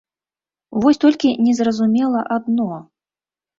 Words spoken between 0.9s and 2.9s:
толькі незразумела адно.